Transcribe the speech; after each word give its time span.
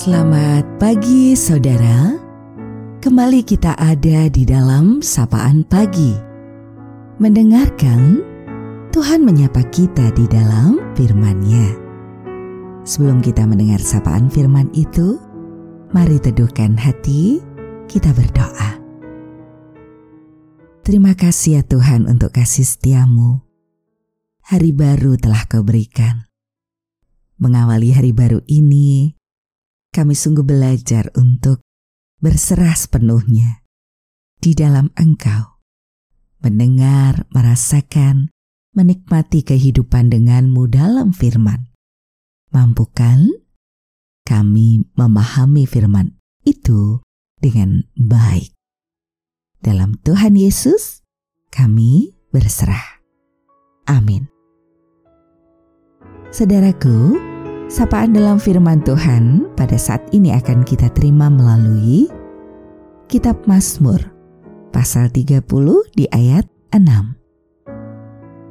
Selamat 0.00 0.64
pagi 0.80 1.36
saudara. 1.36 2.16
Kembali 3.04 3.44
kita 3.44 3.76
ada 3.76 4.32
di 4.32 4.48
dalam 4.48 5.04
sapaan 5.04 5.60
pagi. 5.60 6.16
Mendengarkan 7.20 8.24
Tuhan 8.96 9.20
menyapa 9.20 9.60
kita 9.68 10.08
di 10.16 10.24
dalam 10.24 10.80
firman-Nya. 10.96 11.76
Sebelum 12.80 13.20
kita 13.20 13.44
mendengar 13.44 13.76
sapaan 13.76 14.32
firman 14.32 14.72
itu, 14.72 15.20
mari 15.92 16.16
teduhkan 16.16 16.80
hati, 16.80 17.44
kita 17.84 18.16
berdoa. 18.16 18.80
Terima 20.80 21.12
kasih 21.12 21.60
ya 21.60 21.62
Tuhan 21.68 22.08
untuk 22.08 22.32
kasih 22.32 22.64
setiamu. 22.64 23.44
Hari 24.48 24.72
baru 24.72 25.20
telah 25.20 25.44
kau 25.44 25.60
berikan. 25.60 26.24
Mengawali 27.36 27.92
hari 27.92 28.16
baru 28.16 28.40
ini, 28.48 29.19
kami 29.90 30.14
sungguh 30.14 30.46
belajar 30.46 31.10
untuk 31.18 31.62
berserah 32.22 32.74
sepenuhnya 32.78 33.66
di 34.40 34.54
dalam 34.54 34.88
Engkau, 34.96 35.60
mendengar, 36.40 37.26
merasakan, 37.34 38.30
menikmati 38.72 39.42
kehidupan 39.42 40.08
denganmu 40.08 40.70
dalam 40.70 41.10
firman. 41.10 41.68
Mampukan 42.50 43.30
kami 44.26 44.86
memahami 44.94 45.66
firman 45.66 46.18
itu 46.46 47.02
dengan 47.38 47.82
baik. 47.98 48.54
Dalam 49.60 50.00
Tuhan 50.00 50.38
Yesus, 50.38 51.04
kami 51.52 52.16
berserah. 52.32 53.02
Amin. 53.90 54.30
Saudaraku, 56.30 57.18
Sapaan 57.70 58.10
dalam 58.10 58.42
firman 58.42 58.82
Tuhan 58.82 59.46
pada 59.54 59.78
saat 59.78 60.02
ini 60.10 60.34
akan 60.34 60.66
kita 60.66 60.90
terima 60.90 61.30
melalui 61.30 62.10
Kitab 63.06 63.46
Mazmur 63.46 64.02
pasal 64.74 65.06
30 65.06 65.46
di 65.94 66.02
ayat 66.10 66.50
6. 66.74 67.14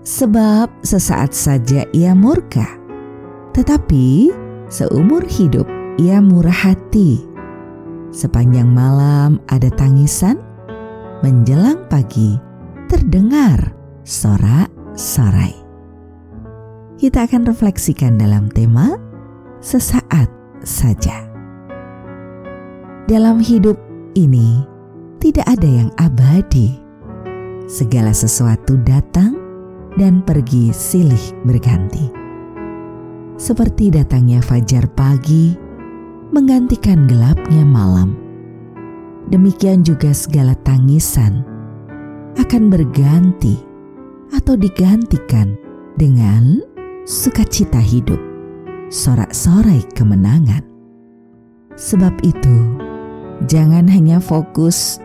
Sebab 0.07 0.71
sesaat 0.87 1.35
saja 1.35 1.83
ia 1.91 2.15
murka, 2.15 2.63
tetapi 3.51 4.31
seumur 4.71 5.27
hidup 5.27 5.67
ia 5.99 6.23
murah 6.23 6.71
hati. 6.71 7.19
Sepanjang 8.15 8.71
malam 8.71 9.43
ada 9.51 9.67
tangisan, 9.67 10.39
menjelang 11.27 11.83
pagi 11.91 12.39
terdengar 12.87 13.75
sorak-sorai. 14.07 15.59
Kita 16.95 17.27
akan 17.27 17.51
refleksikan 17.51 18.15
dalam 18.15 18.47
tema 18.47 19.08
sesaat 19.59 20.31
saja. 20.63 21.27
Dalam 23.11 23.43
hidup 23.43 23.75
ini, 24.15 24.63
tidak 25.19 25.45
ada 25.47 25.67
yang 25.67 25.89
abadi. 25.99 26.79
Segala 27.69 28.15
sesuatu 28.15 28.79
datang 28.81 29.35
dan 29.99 30.23
pergi 30.23 30.71
silih 30.71 31.21
berganti. 31.45 32.09
Seperti 33.39 33.91
datangnya 33.93 34.39
fajar 34.41 34.87
pagi, 34.95 35.53
menggantikan 36.31 37.05
gelapnya 37.05 37.63
malam. 37.67 38.15
Demikian 39.29 39.85
juga 39.85 40.15
segala 40.15 40.57
tangisan 40.65 41.45
akan 42.39 42.73
berganti 42.73 43.59
atau 44.33 44.57
digantikan 44.57 45.53
dengan 45.97 46.61
sukacita 47.05 47.77
hidup 47.77 48.17
sorak-sorai 48.89 49.85
kemenangan. 49.93 50.65
Sebab 51.77 52.11
itu, 52.25 52.57
jangan 53.45 53.85
hanya 53.87 54.17
fokus 54.17 54.97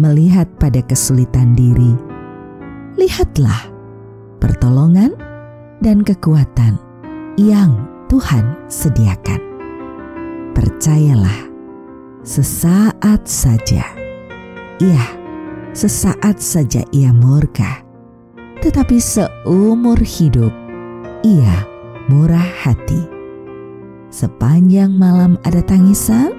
melihat 0.00 0.48
pada 0.56 0.80
kesulitan 0.82 1.52
diri. 1.52 1.94
Lihatlah 2.96 3.68
pertolongan 4.40 5.12
dan 5.84 6.00
kekuatan 6.00 6.80
yang 7.36 7.84
Tuhan 8.08 8.56
sediakan. 8.66 9.40
Percayalah, 10.56 11.52
sesaat 12.24 13.28
saja. 13.28 13.84
Iya, 14.80 15.04
sesaat 15.76 16.40
saja 16.40 16.80
ia 16.92 17.12
murka, 17.12 17.84
tetapi 18.64 18.96
seumur 18.96 20.00
hidup 20.00 20.52
ia 21.24 21.64
murah 22.08 22.44
hati 22.64 23.15
Sepanjang 24.06 24.94
malam 24.94 25.34
ada 25.42 25.58
tangisan, 25.66 26.30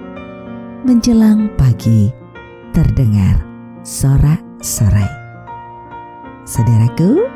menjelang 0.88 1.52
pagi 1.60 2.08
terdengar 2.72 3.44
sorak-sorai. 3.84 5.12
Saudaraku, 6.48 7.28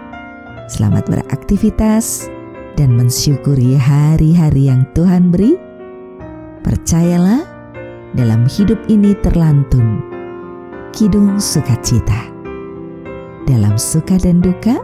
selamat 0.71 1.03
beraktivitas 1.11 2.31
dan 2.79 2.95
mensyukuri 2.95 3.75
hari-hari 3.75 4.71
yang 4.71 4.87
Tuhan 4.95 5.35
beri. 5.35 5.59
Percayalah, 6.63 7.43
dalam 8.15 8.47
hidup 8.47 8.79
ini 8.87 9.11
terlantun 9.19 9.99
kidung 10.95 11.43
sukacita. 11.43 12.31
Dalam 13.43 13.75
suka 13.75 14.15
dan 14.15 14.39
duka, 14.39 14.79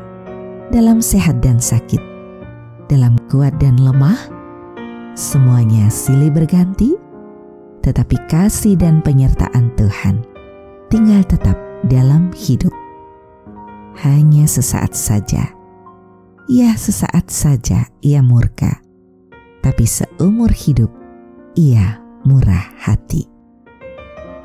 dalam 0.75 0.99
sehat 0.99 1.39
dan 1.39 1.55
sakit, 1.63 2.03
dalam 2.91 3.15
kuat 3.31 3.55
dan 3.63 3.79
lemah, 3.79 4.36
Semuanya 5.17 5.89
silih 5.89 6.29
berganti, 6.29 6.94
tetapi 7.81 8.29
kasih 8.29 8.78
dan 8.78 9.01
penyertaan 9.01 9.73
Tuhan 9.73 10.22
tinggal 10.94 11.25
tetap 11.25 11.57
dalam 11.89 12.29
hidup. 12.38 12.69
Hanya 13.97 14.45
sesaat 14.45 14.94
saja, 14.94 15.57
ya 16.45 16.69
sesaat 16.77 17.33
saja 17.33 17.89
ia 18.06 18.22
murka, 18.22 18.77
tapi 19.66 19.89
seumur 19.89 20.53
hidup 20.53 20.94
ia 21.57 21.97
murah 22.22 22.77
hati. 22.77 23.25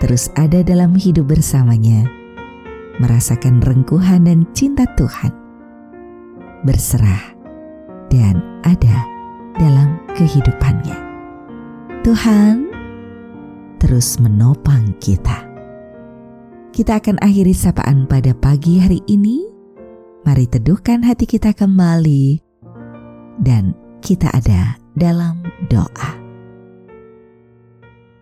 Terus 0.00 0.32
ada 0.40 0.64
dalam 0.64 0.96
hidup 0.96 1.36
bersamanya, 1.36 2.08
merasakan 2.96 3.60
rengkuhan 3.60 4.24
dan 4.24 4.48
cinta 4.56 4.88
Tuhan, 4.96 5.36
berserah, 6.64 7.36
dan 8.08 8.40
ada 8.64 9.11
dalam 9.58 10.00
kehidupannya. 10.16 10.98
Tuhan 12.02 12.72
terus 13.82 14.16
menopang 14.22 14.94
kita. 15.02 15.44
Kita 16.72 17.02
akan 17.02 17.20
akhiri 17.20 17.52
sapaan 17.52 18.08
pada 18.08 18.32
pagi 18.32 18.80
hari 18.80 19.04
ini. 19.10 19.44
Mari 20.22 20.46
teduhkan 20.46 21.02
hati 21.02 21.26
kita 21.26 21.50
kembali 21.52 22.38
dan 23.42 23.74
kita 24.00 24.30
ada 24.30 24.78
dalam 24.94 25.42
doa. 25.66 26.10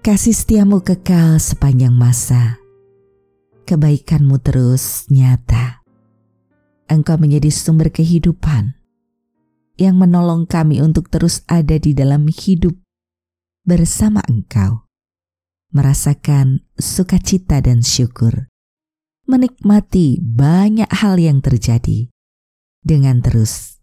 Kasih 0.00 0.32
setiamu 0.32 0.80
kekal 0.80 1.36
sepanjang 1.36 1.92
masa. 1.92 2.56
Kebaikanmu 3.68 4.40
terus 4.40 5.04
nyata. 5.12 5.84
Engkau 6.88 7.20
menjadi 7.20 7.52
sumber 7.52 7.92
kehidupan 7.92 8.79
yang 9.80 9.96
menolong 9.96 10.44
kami 10.44 10.84
untuk 10.84 11.08
terus 11.08 11.40
ada 11.48 11.80
di 11.80 11.96
dalam 11.96 12.28
hidup 12.28 12.76
bersama 13.64 14.20
Engkau, 14.28 14.84
merasakan 15.72 16.68
sukacita 16.76 17.64
dan 17.64 17.80
syukur, 17.80 18.52
menikmati 19.24 20.20
banyak 20.20 20.92
hal 20.92 21.16
yang 21.16 21.40
terjadi 21.40 22.12
dengan 22.84 23.24
terus 23.24 23.80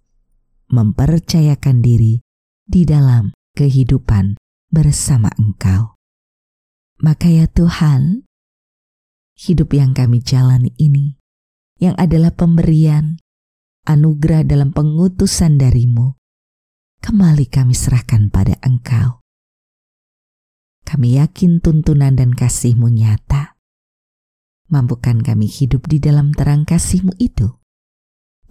mempercayakan 0.69 1.81
diri 1.81 2.21
di 2.67 2.85
dalam 2.85 3.33
kehidupan 3.57 4.37
bersama 4.69 5.33
Engkau. 5.41 5.97
Maka 7.01 7.29
ya 7.29 7.49
Tuhan, 7.49 8.27
hidup 9.33 9.73
yang 9.73 9.97
kami 9.97 10.21
jalani 10.21 10.73
ini, 10.77 11.17
yang 11.81 11.93
adalah 11.97 12.33
pemberian, 12.33 13.21
anugerah 13.87 14.43
dalam 14.43 14.75
pengutusan 14.75 15.55
darimu, 15.55 16.19
kembali 16.99 17.47
kami 17.47 17.71
serahkan 17.71 18.27
pada 18.27 18.59
Engkau. 18.59 19.23
Kami 20.83 21.15
yakin 21.15 21.63
tuntunan 21.63 22.19
dan 22.19 22.35
kasihmu 22.35 22.91
nyata. 22.91 23.55
Mampukan 24.67 25.23
kami 25.23 25.47
hidup 25.47 25.87
di 25.87 26.03
dalam 26.03 26.35
terang 26.35 26.67
kasihmu 26.67 27.15
itu 27.15 27.55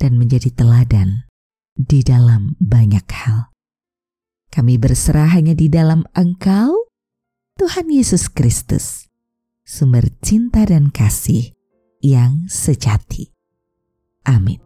dan 0.00 0.16
menjadi 0.16 0.48
teladan 0.48 1.28
di 1.76 2.00
dalam 2.00 2.56
banyak 2.56 3.04
hal. 3.04 3.52
Kami 4.48 4.80
berserah 4.80 5.36
hanya 5.36 5.52
di 5.52 5.68
dalam 5.68 6.08
Engkau, 6.16 6.72
Tuhan 7.60 7.92
Yesus 7.92 8.32
Kristus, 8.32 9.12
sumber 9.68 10.08
cinta 10.24 10.64
dan 10.64 10.88
kasih 10.88 11.52
yang 12.00 12.48
sejati. 12.48 13.36
Amin. 14.24 14.65